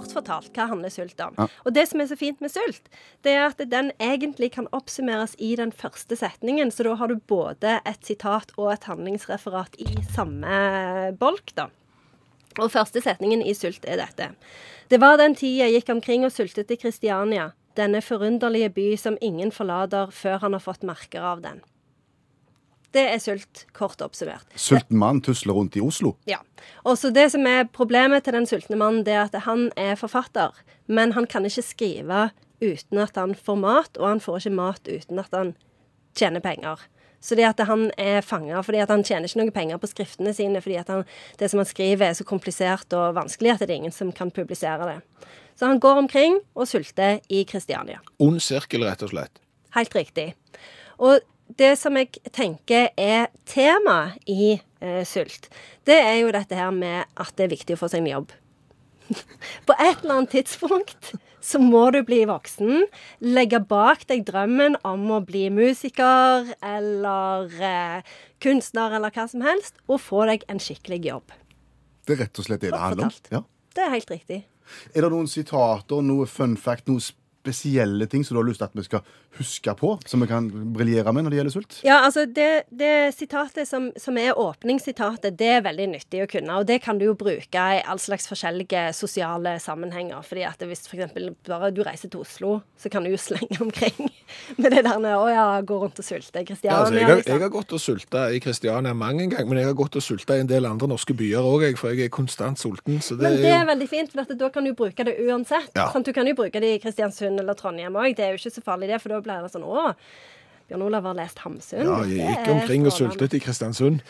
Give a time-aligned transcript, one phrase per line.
[0.00, 1.36] kort fortalt, hva handler sult om?
[1.64, 2.88] Og det som er så fint med sult,
[3.26, 6.72] det er at den egentlig kan oppsummeres i den første setningen.
[6.72, 11.68] Så da har du både et sitat og et handlingsreferat i samme bolk, da.
[12.58, 14.32] Og første setningen i Sult er dette.
[14.90, 19.18] Det var den tid jeg gikk omkring og sultet i Kristiania, denne forunderlige by som
[19.22, 21.62] ingen forlater før han har fått merker av den.
[22.94, 24.46] Det er Sult, kort oppsummert.
[24.58, 26.16] Sulten mann tusler rundt i Oslo.
[26.26, 26.40] Ja.
[26.84, 29.94] Og så Det som er problemet til den sultne mannen, det er at han er
[29.94, 30.50] forfatter.
[30.88, 34.88] Men han kan ikke skrive uten at han får mat, og han får ikke mat
[34.88, 35.54] uten at han
[36.14, 36.80] tjener penger.
[37.20, 40.32] Så det at han er fanga fordi at han tjener ikke noe penger på skriftene
[40.32, 41.04] sine fordi at han,
[41.38, 44.32] det som han skriver, er så komplisert og vanskelig at det er ingen som kan
[44.32, 45.26] publisere det.
[45.60, 48.00] Så han går omkring og sulter i Kristiania.
[48.18, 49.42] Ond sirkel, rett og slett.
[49.76, 50.30] Helt riktig.
[50.96, 51.20] Og
[51.58, 55.48] det som jeg tenker er tema i eh, sult,
[55.88, 58.36] det er jo dette her med at det er viktig å få seg en jobb.
[59.66, 62.84] På et eller annet tidspunkt så må du bli voksen,
[63.24, 68.10] legge bak deg drømmen om å bli musiker eller eh,
[68.44, 71.36] kunstner eller hva som helst, og få deg en skikkelig jobb.
[72.04, 73.18] Det er rett og slett det det handler om.
[73.32, 73.42] Ja.
[73.74, 74.42] Det er helt riktig.
[74.94, 77.02] Er det noen sitater, noe fun fact, noe
[77.40, 79.04] spesielle ting som du har lyst til at vi skal
[79.38, 81.78] huske på, som vi kan briljere med når det gjelder sult?
[81.86, 86.58] Ja, altså det, det sitatet som, som er åpningssitatet, det er veldig nyttig å kunne.
[86.60, 90.20] Og det kan du jo bruke i all slags forskjellige sosiale sammenhenger.
[90.26, 91.14] fordi at hvis f.eks.
[91.48, 94.10] bare du reiser til Oslo, så kan du jo slenge omkring
[94.58, 97.16] med det der med å ja, gå rundt og sulte i Ja, altså, jeg, har,
[97.20, 97.32] liksom.
[97.32, 100.36] jeg har gått og sulta i Kristiania mange ganger, men jeg har gått og sulta
[100.36, 103.00] i en del andre norske byer òg, for jeg er konstant sulten.
[103.02, 105.16] Så det, Men det er er veldig fint, for at da kan du bruke det
[105.26, 105.70] uansett.
[105.76, 105.88] Ja.
[105.92, 108.16] Sånn, Du kan jo bruke det i Kristiansund eller Trondheim òg.
[108.16, 109.92] Det er jo ikke så farlig, det, for da blir det sånn Å,
[110.70, 111.82] Bjørn Olav har lest Hamsun.
[111.82, 114.02] Ja, jeg gikk omkring og sultet i Kristiansund.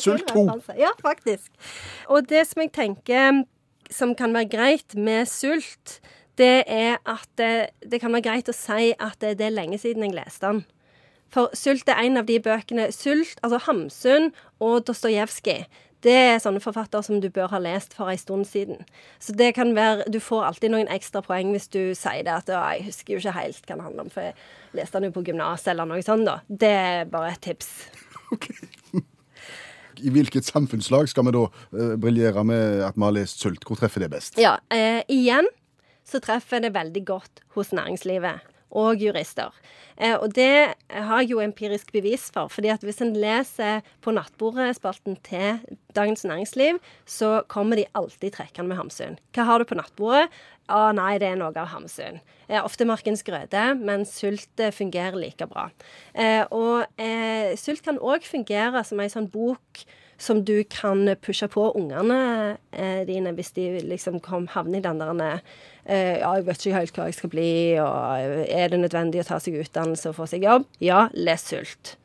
[0.00, 0.74] Sult full to.
[0.78, 1.52] Ja, faktisk.
[2.10, 3.44] Og det som jeg tenker
[3.92, 6.00] som kan være greit med sult,
[6.40, 9.78] det er at det, det kan være greit å si at det, det er lenge
[9.78, 10.64] siden jeg leste den.
[11.34, 14.30] For Sult er en av de bøkene Sult, altså Hamsun
[14.62, 15.64] og Dostojevskij.
[16.04, 18.82] Det er sånne forfattere som du bør ha lest for en stund siden.
[19.22, 22.50] Så det kan være, Du får alltid noen ekstra poeng hvis du sier det at
[22.52, 24.34] «Å, 'jeg husker jo ikke helt hva det handler om', for jeg
[24.74, 26.26] leste den jo på gymnaset', eller noe sånt.
[26.26, 26.40] da.
[26.48, 27.88] Det er bare et tips.
[30.04, 33.64] I hvilket samfunnslag skal vi da uh, briljere med at vi har lest sult?
[33.64, 34.38] Hvor treffer det best?
[34.38, 35.48] Ja, uh, igjen
[36.04, 39.54] så treffer det veldig godt hos næringslivet og jurister.
[39.96, 42.48] Eh, og det har jeg jo empirisk bevis for.
[42.48, 45.60] fordi at hvis en leser på nattbordspalten til
[45.94, 49.18] Dagens Næringsliv, så kommer de alltid trekkende med Hamsun.
[49.34, 50.28] Hva har du på nattbordet?
[50.72, 52.20] Å nei, det er noe av Hamsun.
[52.48, 55.68] Eh, ofte Markens grøde, men sult eh, fungerer like bra.
[56.14, 59.84] Eh, og eh, sult kan òg fungere som ei sånn bok
[60.18, 62.18] som du kan pushe på ungene
[62.72, 65.40] eh, dine hvis de liksom kom, havner i den der
[65.84, 67.50] eh, Ja, jeg vet ikke helt hva jeg skal bli,
[67.82, 70.68] og er det nødvendig å ta seg utdannelse og få seg jobb?
[70.84, 71.96] Ja, les Sult.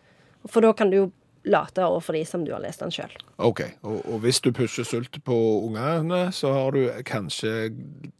[0.47, 1.07] For da kan du jo
[1.47, 3.11] late overfor de som du har lest den sjøl.
[3.37, 3.61] OK.
[3.87, 5.35] Og, og hvis du pusher sult på
[5.65, 7.69] ungene, så har du kanskje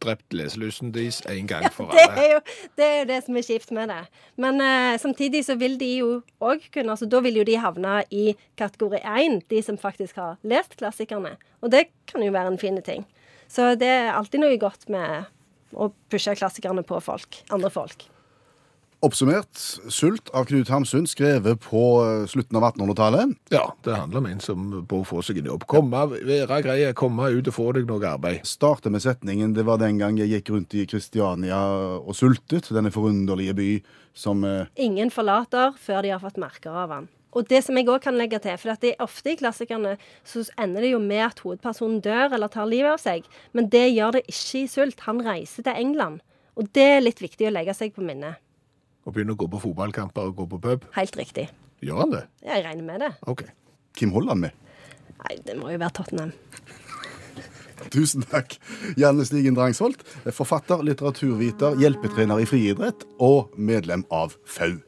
[0.02, 2.24] drept leselysten deres en gang for Det alle.
[2.24, 2.40] er, jo,
[2.80, 4.00] det er jo det som er kjipt med det.
[4.40, 7.98] Men uh, samtidig så vil de jo òg kunne altså Da vil jo de havne
[8.10, 11.36] i kategori 1, de som faktisk har lest klassikerne.
[11.60, 13.04] Og det kan jo være en fin ting.
[13.50, 15.28] Så det er alltid noe godt med
[15.74, 17.42] å pushe klassikerne på folk.
[17.54, 18.06] Andre folk.
[19.00, 19.56] Oppsummert
[19.88, 23.30] Sult av Knut Hamsun, skrevet på eh, slutten av 1800-tallet.
[23.48, 25.64] Ja, det handler om en som bør få seg en jobb.
[25.72, 28.44] Komme, være greie, komme ut og få deg noe arbeid.
[28.44, 31.62] Starter med setningen 'Det var den gang jeg gikk rundt i Kristiania
[31.96, 32.68] og sultet'.
[32.68, 33.70] Denne forunderlige by
[34.12, 37.08] som eh, Ingen forlater før de har fått merker av han.
[37.32, 39.96] Og det som jeg òg kan legge til, for at det er ofte i klassikerne
[40.26, 43.24] så ender det jo med at hovedpersonen dør eller tar livet av seg,
[43.56, 45.00] men det gjør det ikke i Sult.
[45.08, 46.20] Han reiser til England.
[46.58, 48.42] Og det er litt viktig å legge seg på minnet.
[49.06, 50.84] Og begynne å gå på fotballkamper og gå på pub.
[50.96, 51.48] Helt riktig.
[51.84, 52.24] Gjør han det?
[52.44, 53.12] Jeg regner med det.
[53.30, 53.46] OK.
[53.98, 54.74] Hvem holder han med?
[55.20, 56.34] Nei, det må jo være Tottenham.
[57.94, 58.58] Tusen takk.
[59.00, 60.04] Janne Stigen Drangsholt,
[60.36, 64.78] forfatter, litteraturviter, hjelpetrener i friidrett og medlem av FAU.